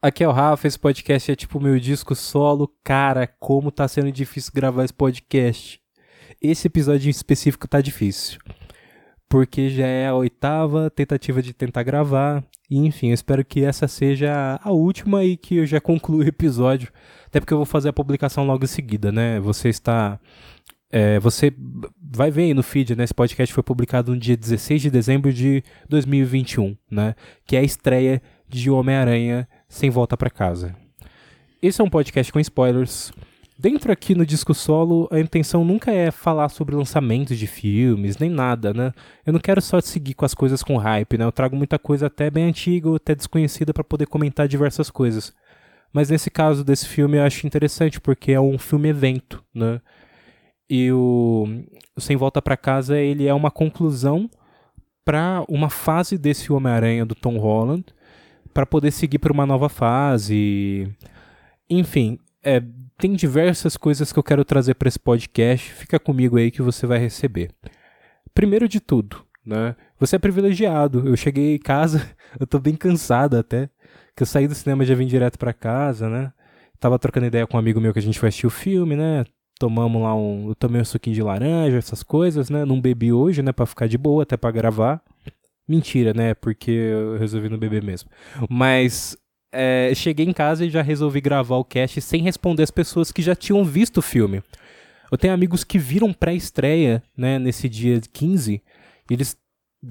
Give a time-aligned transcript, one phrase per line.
[0.00, 2.72] Aqui é o Rafa, esse podcast é tipo meu disco solo.
[2.84, 5.80] Cara, como tá sendo difícil gravar esse podcast.
[6.40, 8.38] Esse episódio em específico tá difícil.
[9.28, 12.44] Porque já é a oitava tentativa de tentar gravar.
[12.70, 16.28] E enfim, eu espero que essa seja a última e que eu já conclua o
[16.28, 16.92] episódio.
[17.26, 19.40] Até porque eu vou fazer a publicação logo em seguida, né?
[19.40, 20.20] Você está.
[20.92, 21.52] É, você
[22.00, 23.02] vai ver aí no feed, né?
[23.02, 27.16] Esse podcast foi publicado no dia 16 de dezembro de 2021, né?
[27.44, 30.74] Que é a estreia de Homem-Aranha sem volta para casa.
[31.60, 33.12] Esse é um podcast com spoilers.
[33.58, 38.30] Dentro aqui no Disco Solo, a intenção nunca é falar sobre lançamentos de filmes, nem
[38.30, 38.92] nada, né?
[39.26, 41.24] Eu não quero só seguir com as coisas com hype, né?
[41.24, 45.34] Eu trago muita coisa até bem antiga até desconhecida para poder comentar diversas coisas.
[45.92, 49.80] Mas nesse caso desse filme eu acho interessante porque é um filme evento, né?
[50.70, 51.46] E o
[51.98, 54.30] Sem Volta para Casa, ele é uma conclusão
[55.04, 57.84] para uma fase desse Homem-Aranha do Tom Holland
[58.58, 60.92] para poder seguir para uma nova fase.
[61.70, 62.60] Enfim, é,
[62.98, 65.72] tem diversas coisas que eu quero trazer para esse podcast.
[65.74, 67.52] Fica comigo aí que você vai receber.
[68.34, 69.76] Primeiro de tudo, né?
[70.00, 71.06] Você é privilegiado.
[71.06, 72.04] Eu cheguei em casa,
[72.40, 73.70] eu tô bem cansado até,
[74.16, 76.32] que eu saí do cinema já vim direto para casa, né?
[76.80, 79.24] Tava trocando ideia com um amigo meu que a gente vai assistir o filme, né?
[79.60, 82.64] Tomamos lá um, eu tomei um suquinho de laranja, essas coisas, né?
[82.64, 85.00] Não bebi hoje, né, para ficar de boa até para gravar.
[85.68, 86.34] Mentira, né?
[86.34, 88.10] Porque eu resolvi não beber mesmo.
[88.48, 89.16] Mas
[89.52, 93.20] é, cheguei em casa e já resolvi gravar o cast sem responder as pessoas que
[93.20, 94.42] já tinham visto o filme.
[95.10, 98.62] Eu tenho amigos que viram pré-estreia, né, nesse dia 15,
[99.10, 99.36] e eles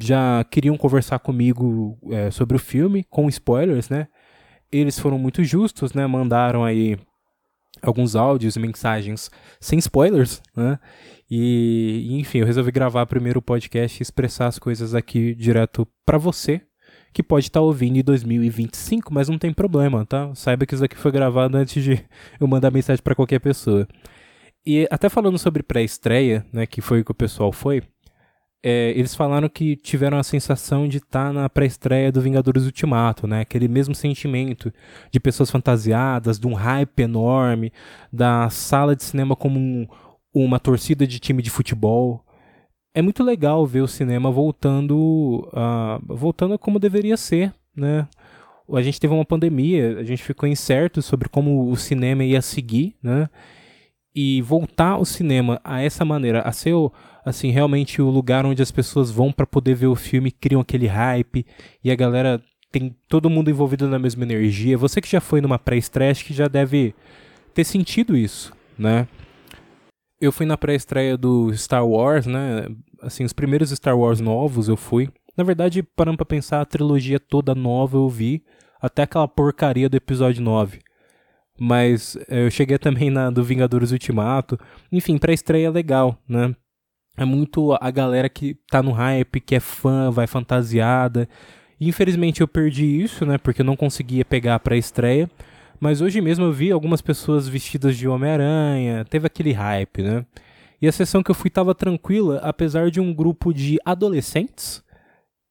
[0.01, 4.07] já queriam conversar comigo é, sobre o filme, com spoilers, né?
[4.71, 6.05] Eles foram muito justos, né?
[6.05, 6.97] Mandaram aí
[7.81, 10.79] alguns áudios, mensagens sem spoilers, né?
[11.29, 16.17] E, enfim, eu resolvi gravar primeiro o podcast e expressar as coisas aqui direto para
[16.17, 16.61] você,
[17.13, 20.33] que pode estar tá ouvindo em 2025, mas não tem problema, tá?
[20.35, 22.03] Saiba que isso aqui foi gravado antes de
[22.39, 23.87] eu mandar mensagem para qualquer pessoa.
[24.65, 27.81] E até falando sobre pré-estreia, né, que foi o que o pessoal foi,
[28.63, 33.27] é, eles falaram que tiveram a sensação de estar tá na pré-estreia do Vingadores Ultimato,
[33.27, 33.41] né?
[33.41, 34.73] Aquele mesmo sentimento
[35.11, 37.71] de pessoas fantasiadas, de um hype enorme,
[38.11, 39.87] da sala de cinema como um,
[40.33, 42.23] uma torcida de time de futebol.
[42.93, 48.07] É muito legal ver o cinema voltando, uh, voltando como deveria ser, né?
[48.73, 52.95] A gente teve uma pandemia, a gente ficou incerto sobre como o cinema ia seguir,
[53.01, 53.29] né?
[54.17, 56.73] E voltar ao cinema a essa maneira, a ser
[57.23, 60.87] assim realmente o lugar onde as pessoas vão para poder ver o filme, criam aquele
[60.87, 61.45] hype
[61.83, 62.41] e a galera
[62.71, 64.77] tem todo mundo envolvido na mesma energia.
[64.77, 66.95] Você que já foi numa pré-estreia que já deve
[67.53, 69.07] ter sentido isso, né?
[70.19, 72.67] eu fui na pré-estreia do Star Wars, né?
[73.01, 75.09] Assim, os primeiros Star Wars novos eu fui.
[75.35, 78.43] Na verdade, parando pra pensar, a trilogia toda nova eu vi,
[78.81, 80.79] até aquela porcaria do episódio 9.
[81.59, 84.59] Mas eh, eu cheguei também na do Vingadores Ultimato.
[84.91, 86.55] Enfim, pré-estreia é legal, né?
[87.17, 91.27] É muito a galera que tá no hype, que é fã, vai fantasiada.
[91.81, 93.37] Infelizmente eu perdi isso, né?
[93.37, 95.29] Porque eu não conseguia pegar a pré-estreia.
[95.79, 100.25] Mas hoje mesmo eu vi algumas pessoas vestidas de Homem-Aranha, teve aquele hype, né?
[100.81, 104.83] E a sessão que eu fui estava tranquila, apesar de um grupo de adolescentes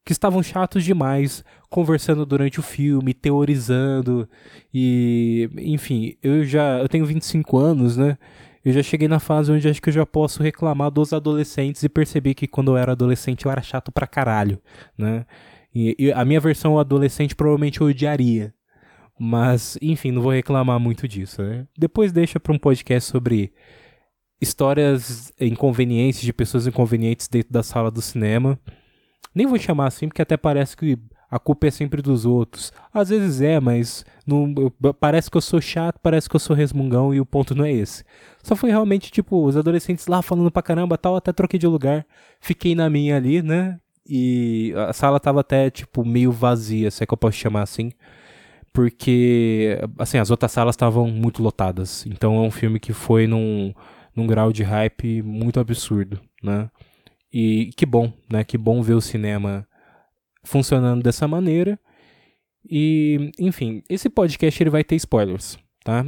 [0.06, 4.28] que estavam chatos demais, conversando durante o filme, teorizando
[4.72, 8.16] e, enfim, eu já eu tenho 25 anos, né?
[8.64, 11.88] Eu já cheguei na fase onde acho que eu já posso reclamar dos adolescentes e
[11.88, 14.62] perceber que quando eu era adolescente eu era chato pra caralho,
[14.96, 15.26] né?
[15.74, 18.54] E, e a minha versão adolescente provavelmente eu odiaria,
[19.18, 21.66] mas, enfim, não vou reclamar muito disso, né?
[21.76, 23.52] Depois deixa para um podcast sobre
[24.40, 28.56] histórias inconvenientes de pessoas inconvenientes dentro da sala do cinema.
[29.36, 30.98] Nem vou chamar assim, porque até parece que
[31.30, 32.72] a culpa é sempre dos outros.
[32.91, 34.54] Às vezes é, mas não,
[34.98, 37.70] parece que eu sou chato, parece que eu sou resmungão e o ponto não é
[37.70, 38.02] esse.
[38.42, 42.06] Só foi realmente, tipo, os adolescentes lá falando pra caramba tal, até troquei de lugar.
[42.41, 43.78] Fiquei na minha ali, né?
[44.08, 47.92] E a sala tava até, tipo, meio vazia, se é que eu posso chamar assim
[48.72, 52.04] porque assim as outras salas estavam muito lotadas.
[52.06, 53.72] Então é um filme que foi num,
[54.15, 56.68] num grau de hype muito absurdo, né?
[57.32, 58.44] E que bom, né?
[58.44, 59.66] Que bom ver o cinema
[60.44, 61.78] funcionando dessa maneira.
[62.68, 66.06] E, enfim, esse podcast ele vai ter spoilers, tá?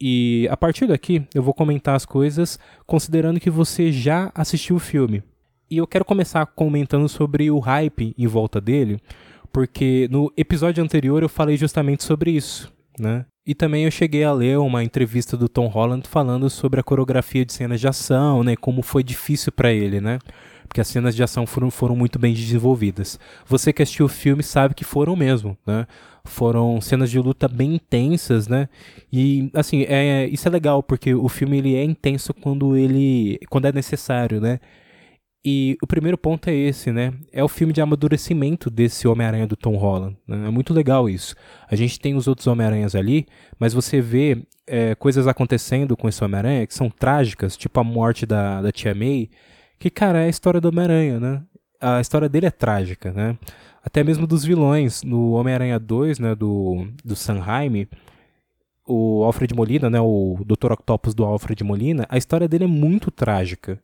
[0.00, 4.80] E a partir daqui eu vou comentar as coisas considerando que você já assistiu o
[4.80, 5.22] filme.
[5.70, 9.00] E eu quero começar comentando sobre o hype em volta dele,
[9.52, 13.26] porque no episódio anterior eu falei justamente sobre isso, né?
[13.46, 17.44] E também eu cheguei a ler uma entrevista do Tom Holland falando sobre a coreografia
[17.44, 18.56] de cenas de ação, né?
[18.56, 20.18] Como foi difícil para ele, né?
[20.66, 23.18] porque as cenas de ação foram, foram muito bem desenvolvidas.
[23.46, 25.86] Você que assistiu o filme sabe que foram mesmo, né?
[26.24, 28.68] Foram cenas de luta bem intensas, né?
[29.12, 33.66] E assim, é, isso é legal porque o filme ele é intenso quando ele quando
[33.66, 34.58] é necessário, né?
[35.48, 37.12] E o primeiro ponto é esse, né?
[37.32, 40.16] É o filme de amadurecimento desse Homem-Aranha do Tom Holland.
[40.26, 40.48] Né?
[40.48, 41.36] É muito legal isso.
[41.70, 46.24] A gente tem os outros Homem-Aranhas ali, mas você vê é, coisas acontecendo com esse
[46.24, 49.30] Homem-Aranha que são trágicas, tipo a morte da, da Tia May,
[49.78, 51.42] que, cara, é a história do Homem-Aranha, né?
[51.80, 53.38] A história dele é trágica, né?
[53.84, 55.04] Até mesmo dos vilões.
[55.04, 57.86] No Homem-Aranha 2, né, do, do Sanheim,
[58.84, 60.72] o Alfred Molina, né, o Dr.
[60.72, 63.80] Octopus do Alfred Molina, a história dele é muito trágica.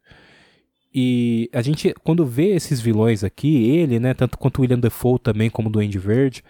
[0.95, 5.19] E a gente, quando vê esses vilões aqui, ele, né, tanto quanto o William Defoe
[5.19, 6.45] também, como o Duende Verde,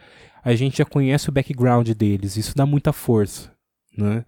[0.45, 3.53] a gente já conhece o background deles, isso dá muita força,
[3.97, 4.25] né?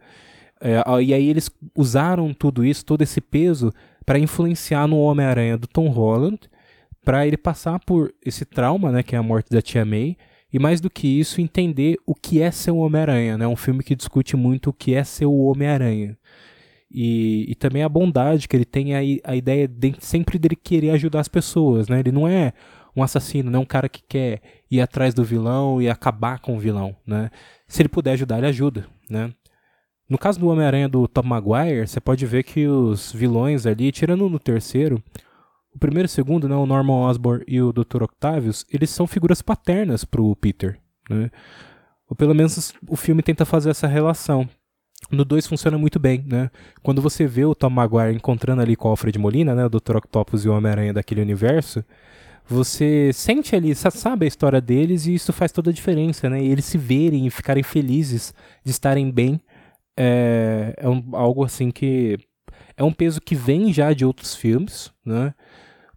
[0.60, 3.72] É, e aí eles usaram tudo isso, todo esse peso,
[4.06, 6.38] para influenciar no Homem-Aranha do Tom Holland,
[7.04, 10.16] para ele passar por esse trauma, né, que é a morte da Tia May,
[10.52, 13.44] e mais do que isso, entender o que é ser um Homem-Aranha, né?
[13.44, 16.16] Um filme que discute muito o que é ser o Homem-Aranha.
[16.96, 20.90] E, e também a bondade que ele tem, a, a ideia de, sempre dele querer
[20.90, 21.98] ajudar as pessoas, né?
[21.98, 22.52] Ele não é
[22.94, 26.56] um assassino, não é um cara que quer ir atrás do vilão e acabar com
[26.56, 27.30] o vilão, né?
[27.66, 29.32] Se ele puder ajudar, ele ajuda, né?
[30.08, 34.28] No caso do Homem-Aranha do Tom Maguire, você pode ver que os vilões ali, tirando
[34.28, 35.02] no terceiro,
[35.74, 38.04] o primeiro e o segundo, né, o Norman Osborn e o Dr.
[38.04, 40.78] Octavius, eles são figuras paternas pro Peter,
[41.10, 41.28] né?
[42.08, 44.48] Ou pelo menos o filme tenta fazer essa relação.
[45.10, 46.50] No 2 funciona muito bem, né?
[46.82, 49.96] Quando você vê o Tom Maguire encontrando ali com o Alfred Molina, né, o Dr.
[49.96, 51.84] Octopus e o Homem-Aranha daquele universo,
[52.46, 56.42] você sente ali, sabe a história deles e isso faz toda a diferença, né?
[56.42, 58.34] E eles se verem e ficarem felizes
[58.64, 59.40] de estarem bem
[59.96, 62.18] é, é um, algo assim que
[62.76, 65.34] é um peso que vem já de outros filmes, né?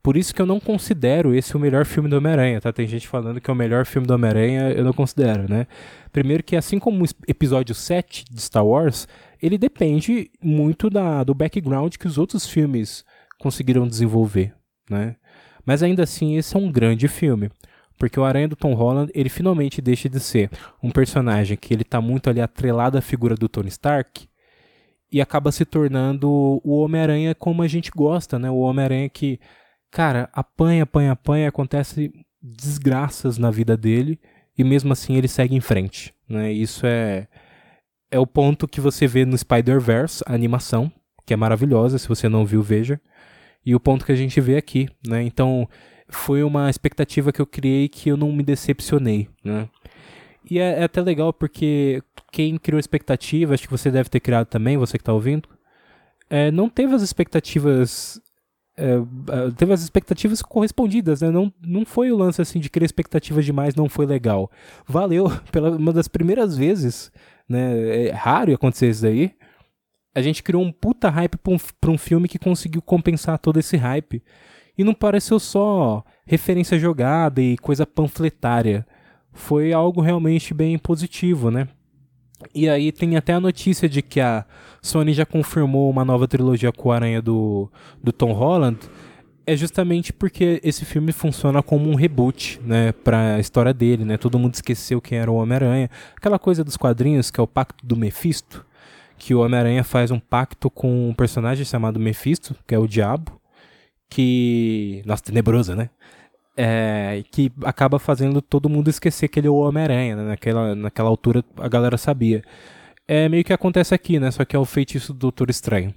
[0.08, 2.72] Por isso que eu não considero esse o melhor filme do Homem-Aranha, tá?
[2.72, 5.68] Tem gente falando que é o melhor filme do Homem-Aranha, eu não considero, né?
[6.14, 9.06] Primeiro que assim como o episódio 7 de Star Wars,
[9.42, 13.04] ele depende muito da, do background que os outros filmes
[13.38, 14.56] conseguiram desenvolver,
[14.90, 15.18] né?
[15.66, 17.52] Mas ainda assim, esse é um grande filme.
[18.00, 20.50] Porque o Aranha do Tom Holland, ele finalmente deixa de ser
[20.82, 24.26] um personagem que ele tá muito ali atrelado à figura do Tony Stark
[25.12, 26.30] e acaba se tornando
[26.64, 28.50] o Homem-Aranha como a gente gosta, né?
[28.50, 29.38] O Homem-Aranha que
[29.98, 34.20] cara, apanha, apanha, apanha, acontece desgraças na vida dele
[34.56, 36.54] e mesmo assim ele segue em frente, né?
[36.54, 37.28] Isso é
[38.12, 40.92] é o ponto que você vê no Spider-Verse, a animação,
[41.26, 43.02] que é maravilhosa, se você não viu, veja.
[43.66, 45.24] E o ponto que a gente vê aqui, né?
[45.24, 45.68] Então,
[46.08, 49.68] foi uma expectativa que eu criei que eu não me decepcionei, né?
[50.48, 54.46] E é, é até legal porque quem criou expectativa, acho que você deve ter criado
[54.46, 55.50] também, você que está ouvindo,
[56.30, 58.22] é, não teve as expectativas
[58.78, 61.32] é, é, teve as expectativas correspondidas, né?
[61.32, 64.52] Não, não foi o lance assim de criar expectativas demais, não foi legal.
[64.88, 67.12] Valeu, pela uma das primeiras vezes,
[67.50, 68.08] né?
[68.08, 69.34] É raro acontecer isso daí.
[70.14, 73.60] A gente criou um puta hype pra um, pra um filme que conseguiu compensar todo
[73.60, 74.24] esse hype.
[74.78, 78.86] E não pareceu só referência jogada e coisa panfletária.
[79.34, 81.68] Foi algo realmente bem positivo, né?
[82.54, 84.46] E aí tem até a notícia de que a
[84.82, 87.70] Sony já confirmou uma nova trilogia com o Aranha do,
[88.04, 88.78] do Tom Holland.
[89.46, 94.18] É justamente porque esse filme funciona como um reboot, né, pra história dele, né?
[94.18, 95.90] Todo mundo esqueceu quem era o Homem-Aranha.
[96.16, 98.66] Aquela coisa dos quadrinhos, que é o pacto do Mephisto,
[99.18, 103.40] que o Homem-Aranha faz um pacto com um personagem chamado Mephisto, que é o diabo,
[104.10, 105.02] que...
[105.06, 105.90] Nossa, tenebroso, né?
[106.58, 110.24] É, que acaba fazendo todo mundo esquecer que ele é o Homem-Aranha, né?
[110.24, 112.44] naquela, naquela altura a galera sabia.
[113.08, 114.32] É meio que acontece aqui, né?
[114.32, 115.94] Só que é o feitiço do Doutor Estranho.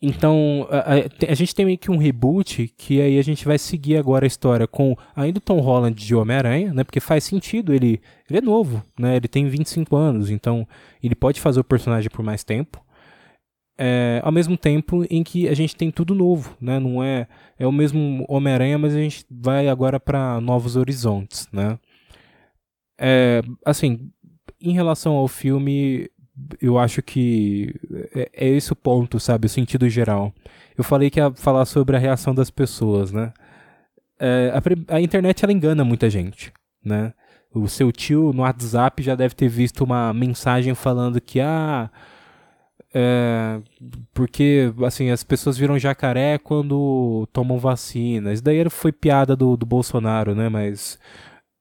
[0.00, 3.58] Então, a, a, a, gente tem meio que um reboot que aí a gente vai
[3.58, 6.82] seguir agora a história com ainda o Tom Holland de Homem-Aranha, né?
[6.82, 9.16] Porque faz sentido, ele, ele é novo, né?
[9.16, 10.66] Ele tem 25 anos, então
[11.02, 12.82] ele pode fazer o personagem por mais tempo
[13.84, 16.78] é, ao mesmo tempo em que a gente tem tudo novo, né?
[16.78, 17.26] Não é
[17.58, 21.76] é o mesmo Homem-Aranha, mas a gente vai agora para novos horizontes, né?
[22.96, 24.08] É, assim,
[24.60, 26.08] em relação ao filme,
[26.60, 27.74] eu acho que
[28.14, 29.46] é, é, esse o ponto, sabe?
[29.46, 30.32] O sentido geral.
[30.78, 33.32] Eu falei que ia falar sobre a reação das pessoas, né?
[34.20, 36.52] É, a, a internet ela engana muita gente,
[36.84, 37.12] né?
[37.52, 41.90] O seu tio no WhatsApp já deve ter visto uma mensagem falando que ah
[42.94, 43.60] é,
[44.12, 48.32] porque, assim, as pessoas viram jacaré quando tomam vacina.
[48.32, 50.48] Isso daí foi piada do, do Bolsonaro, né?
[50.48, 50.98] Mas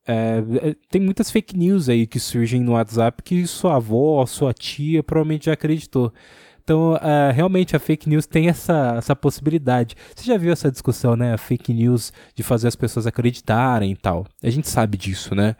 [0.05, 4.53] é, é, tem muitas fake news aí que surgem no WhatsApp que sua avó, sua
[4.53, 6.13] tia provavelmente já acreditou.
[6.63, 9.95] Então, uh, realmente, a fake news tem essa, essa possibilidade.
[10.15, 11.33] Você já viu essa discussão, né?
[11.33, 14.25] A fake news de fazer as pessoas acreditarem e tal.
[14.43, 15.55] A gente sabe disso, né?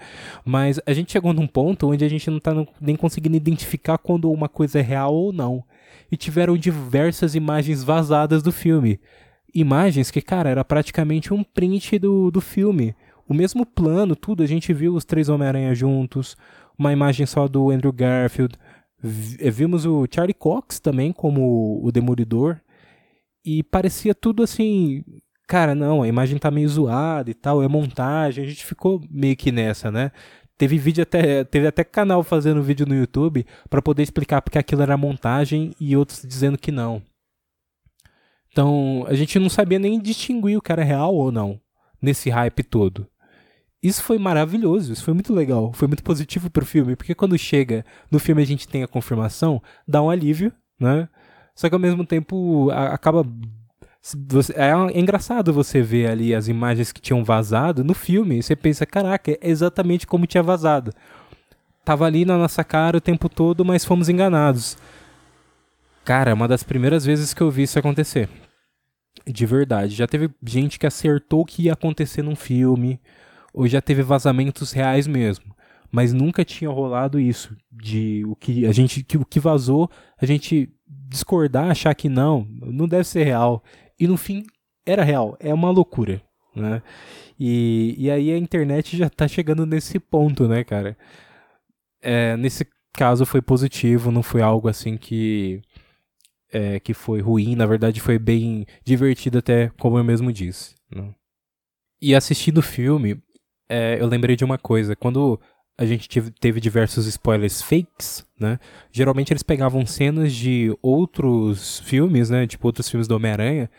[0.46, 4.32] Mas a gente chegou num ponto onde a gente não tá nem conseguindo identificar quando
[4.32, 5.64] uma coisa é real ou não.
[6.12, 9.00] E tiveram diversas imagens vazadas do filme.
[9.54, 12.96] Imagens que, cara, era praticamente um print do, do filme.
[13.28, 14.44] O mesmo plano, tudo.
[14.44, 16.38] A gente viu os três Homem-Aranha juntos.
[16.78, 18.56] Uma imagem só do Andrew Garfield
[19.02, 22.60] vimos o Charlie Cox também como o Demolidor.
[23.44, 25.04] E parecia tudo assim.
[25.48, 28.46] Cara, não, a imagem tá meio zoada e tal, é montagem.
[28.46, 30.12] A gente ficou meio que nessa, né?
[30.58, 31.44] Teve vídeo até.
[31.44, 35.98] Teve até canal fazendo vídeo no YouTube para poder explicar porque aquilo era montagem e
[35.98, 37.02] outros dizendo que não.
[38.52, 41.60] Então, a gente não sabia nem distinguir o que era real ou não
[42.02, 43.08] nesse hype todo.
[43.82, 47.84] Isso foi maravilhoso, isso foi muito legal, foi muito positivo pro filme, porque quando chega
[48.12, 51.10] no filme a gente tem a confirmação, dá um alívio, né?
[51.56, 53.26] Só que ao mesmo tempo a, acaba.
[54.56, 58.86] É, é, engraçado você ver ali as imagens que tinham vazado no filme, você pensa,
[58.86, 60.92] caraca, é exatamente como tinha vazado.
[61.84, 64.78] Tava ali na nossa cara o tempo todo, mas fomos enganados.
[66.06, 68.30] Cara, é uma das primeiras vezes que eu vi isso acontecer.
[69.26, 69.96] De verdade.
[69.96, 73.00] Já teve gente que acertou que ia acontecer num filme
[73.54, 75.56] ou já teve vazamentos reais mesmo.
[75.92, 80.26] Mas nunca tinha rolado isso de o que a gente que o que vazou, a
[80.26, 83.62] gente discordar, achar que não, não deve ser real.
[84.00, 84.46] E no fim
[84.86, 86.22] era real, é uma loucura,
[86.56, 86.82] né?
[87.40, 90.98] E, e aí a internet já tá chegando nesse ponto, né, cara?
[92.02, 95.62] É, nesse caso foi positivo, não foi algo assim que
[96.52, 100.76] é, que foi ruim, na verdade foi bem divertido até, como eu mesmo disse.
[100.94, 101.14] Né?
[102.02, 103.22] E assistindo o filme,
[103.72, 104.96] é, eu lembrei de uma coisa.
[104.96, 105.40] Quando
[105.78, 108.60] a gente teve diversos spoilers fakes, né?
[108.92, 112.46] Geralmente eles pegavam cenas de outros filmes, né?
[112.46, 113.70] Tipo outros filmes do Homem-Aranha.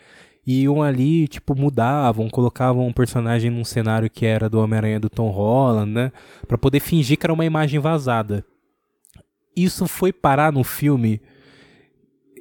[0.45, 5.09] E iam ali, tipo, mudavam, colocavam um personagem num cenário que era do Homem-Aranha do
[5.09, 6.11] Tom Holland, né?
[6.47, 8.43] Pra poder fingir que era uma imagem vazada.
[9.55, 11.21] Isso foi parar no filme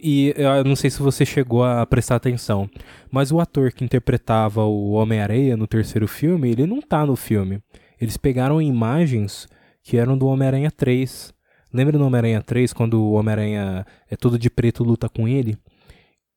[0.02, 2.68] e eu não sei se você chegou a prestar atenção,
[3.10, 7.62] mas o ator que interpretava o Homem-Areia no terceiro filme, ele não tá no filme.
[8.00, 9.46] Eles pegaram imagens
[9.84, 11.32] que eram do Homem-Aranha 3.
[11.72, 15.56] Lembra do Homem-Aranha 3, quando o Homem-Aranha é todo de preto luta com ele?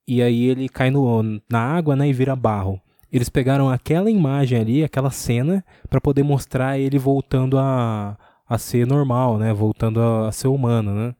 [0.08, 2.80] E aí ele cai no, na água né, e vira barro.
[3.12, 8.16] Eles pegaram aquela imagem ali, aquela cena, para poder mostrar ele voltando a,
[8.48, 9.52] a ser normal, né?
[9.54, 11.16] Voltando a, a ser humano, né?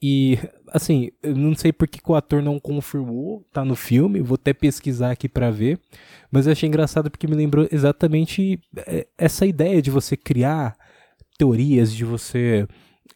[0.00, 0.38] E,
[0.72, 4.52] assim, eu não sei porque que o ator não confirmou, tá no filme, vou até
[4.52, 5.78] pesquisar aqui para ver.
[6.30, 10.76] Mas eu achei engraçado porque me lembrou exatamente é, essa ideia de você criar
[11.38, 12.66] teorias, de você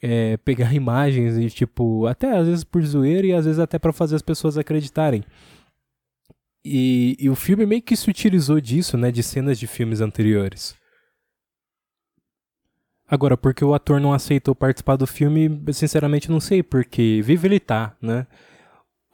[0.01, 3.93] é, pegar imagens e, tipo, até às vezes por zoeira e às vezes até para
[3.93, 5.23] fazer as pessoas acreditarem.
[6.65, 10.77] E, e o filme meio que se utilizou disso, né, de cenas de filmes anteriores.
[13.13, 17.61] Agora, porque o ator não aceitou participar do filme, sinceramente não sei, porque vive ele
[17.61, 18.27] tá, né?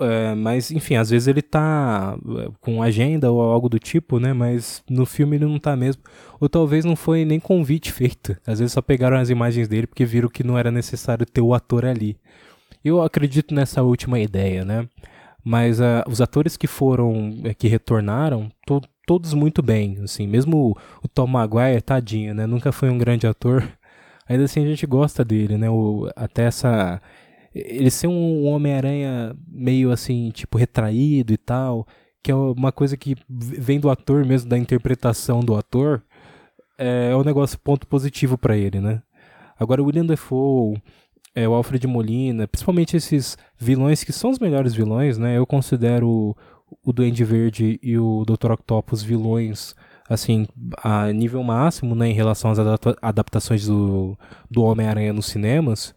[0.01, 4.33] É, mas, enfim, às vezes ele tá é, com agenda ou algo do tipo, né?
[4.33, 6.01] Mas no filme ele não tá mesmo.
[6.39, 8.37] Ou talvez não foi nem convite feito.
[8.47, 11.53] Às vezes só pegaram as imagens dele porque viram que não era necessário ter o
[11.53, 12.17] ator ali.
[12.85, 14.89] Eu acredito nessa última ideia, né?
[15.45, 20.27] Mas uh, os atores que foram, é, que retornaram, to todos muito bem, assim.
[20.27, 22.47] Mesmo o, Tom Maguire, tadinho, né?
[22.47, 23.67] Nunca foi um grande ator
[24.29, 25.71] ainda assim a gente gosta dele, né?
[25.71, 27.01] O, até essa.
[27.55, 31.87] Ele ser um Homem-Aranha meio assim, tipo, retraído e tal,
[32.23, 36.03] que é uma coisa que vem do ator mesmo, da interpretação do ator,
[36.79, 39.03] é, é um negócio ponto positivo para ele, né?
[39.59, 40.81] Agora, o William Defoe,
[41.35, 45.37] é, o Alfred Molina, principalmente esses vilões que são os melhores vilões, né?
[45.37, 46.37] Eu considero
[46.85, 48.53] o Duende Verde e o Dr.
[48.53, 49.75] Octopus vilões
[50.09, 50.47] assim,
[50.83, 52.59] a nível máximo, né, em relação às
[53.03, 54.17] adaptações do,
[54.51, 55.95] do Homem-Aranha nos cinemas,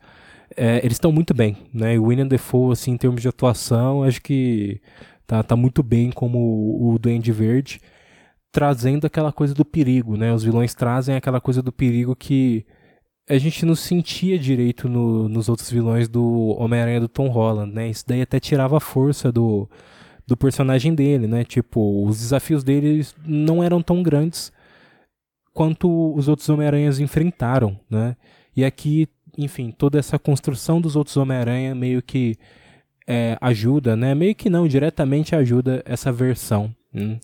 [0.56, 4.22] é, eles estão muito bem, né, o William Defoe, assim, em termos de atuação, acho
[4.22, 4.82] que
[5.26, 7.80] tá, tá muito bem como o, o Duende Verde,
[8.52, 12.66] trazendo aquela coisa do perigo, né, os vilões trazem aquela coisa do perigo que
[13.30, 17.90] a gente não sentia direito no, nos outros vilões do Homem-Aranha do Tom Holland, né,
[17.90, 19.70] isso daí até tirava a força do
[20.32, 21.44] do personagem dele, né?
[21.44, 24.50] Tipo, os desafios dele não eram tão grandes
[25.54, 28.16] quanto os outros Homem-Aranhas enfrentaram, né?
[28.56, 32.38] E aqui, enfim, toda essa construção dos outros Homem-Aranha meio que
[33.06, 34.16] é, ajuda, né?
[34.16, 36.74] Meio que não, diretamente ajuda essa versão.
[36.94, 37.20] Né?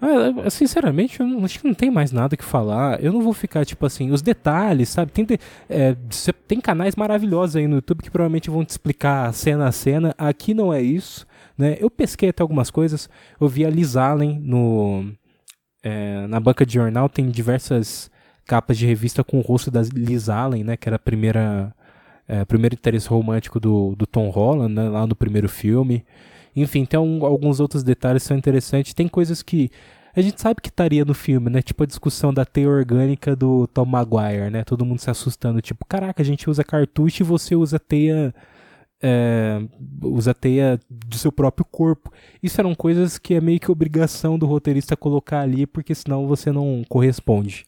[0.00, 3.02] Ah, sinceramente, eu acho que não tem mais nada que falar.
[3.02, 5.12] Eu não vou ficar, tipo assim, os detalhes, sabe?
[5.12, 5.26] Tem,
[5.68, 5.94] é,
[6.48, 10.14] tem canais maravilhosos aí no YouTube que provavelmente vão te explicar cena a cena.
[10.16, 11.26] Aqui não é isso,
[11.56, 11.76] né?
[11.78, 13.10] Eu pesquei até algumas coisas.
[13.38, 15.12] Eu vi a Liz Allen no,
[15.82, 18.10] é, na banca de jornal, tem diversas
[18.46, 20.76] capas de revista com o rosto da Liz Allen, né?
[20.78, 21.74] Que era a primeira,
[22.26, 26.04] é, primeiro interesse romântico do, do Tom Holland, né, lá no primeiro filme.
[26.60, 28.94] Enfim, tem um, alguns outros detalhes que são interessantes.
[28.94, 29.70] Tem coisas que
[30.14, 31.62] a gente sabe que estaria no filme, né?
[31.62, 34.64] Tipo a discussão da teia orgânica do Tom Maguire, né?
[34.64, 38.34] Todo mundo se assustando, tipo, caraca, a gente usa cartucho e você usa teia.
[39.02, 39.62] É,
[40.02, 42.12] usa teia do seu próprio corpo.
[42.42, 46.52] Isso eram coisas que é meio que obrigação do roteirista colocar ali, porque senão você
[46.52, 47.64] não corresponde,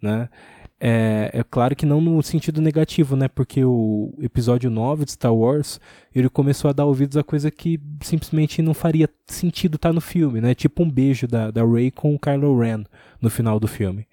[0.00, 0.28] né?
[0.78, 3.28] É, é, claro que não no sentido negativo, né?
[3.28, 5.80] Porque o episódio 9 de Star Wars,
[6.14, 10.00] ele começou a dar ouvidos a coisa que simplesmente não faria sentido estar tá no
[10.00, 10.54] filme, né?
[10.54, 12.84] Tipo um beijo da, da Rey com o Kylo Ren
[13.20, 14.06] no final do filme.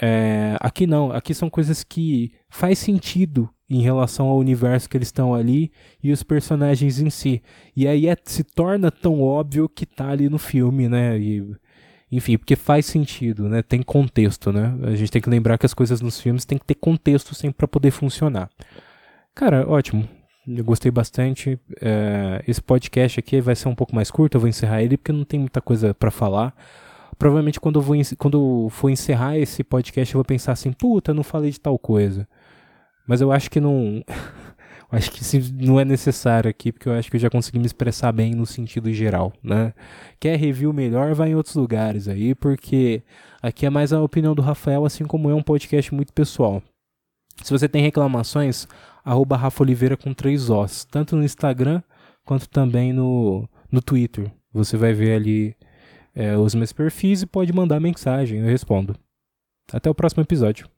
[0.00, 5.08] É, aqui não, aqui são coisas que faz sentido em relação ao universo que eles
[5.08, 5.70] estão ali
[6.02, 7.42] e os personagens em si.
[7.76, 11.18] E aí é, se torna tão óbvio que tá ali no filme, né?
[11.18, 11.42] E
[12.12, 13.62] enfim, porque faz sentido, né?
[13.62, 14.76] Tem contexto, né?
[14.82, 17.56] A gente tem que lembrar que as coisas nos filmes tem que ter contexto sempre
[17.56, 18.50] para poder funcionar.
[19.34, 20.06] Cara, ótimo.
[20.46, 21.58] Eu gostei bastante.
[21.80, 25.10] É, esse podcast aqui vai ser um pouco mais curto, eu vou encerrar ele porque
[25.10, 26.54] não tem muita coisa para falar.
[27.18, 31.14] Provavelmente quando eu, vou, quando eu for encerrar esse podcast eu vou pensar assim, puta,
[31.14, 32.28] não falei de tal coisa.
[33.06, 34.04] Mas eu acho que não.
[34.92, 35.22] acho que
[35.54, 38.44] não é necessário aqui, porque eu acho que eu já consegui me expressar bem no
[38.44, 39.72] sentido geral, né?
[40.20, 43.02] Quer review melhor, vai em outros lugares aí, porque
[43.42, 46.62] aqui é mais a opinião do Rafael, assim como é um podcast muito pessoal.
[47.42, 48.68] Se você tem reclamações,
[49.02, 51.82] arroba Rafa Oliveira com três Os, tanto no Instagram
[52.24, 54.30] quanto também no, no Twitter.
[54.52, 55.56] Você vai ver ali
[56.14, 58.94] é, os meus perfis e pode mandar mensagem, eu respondo.
[59.72, 60.68] Até o próximo episódio.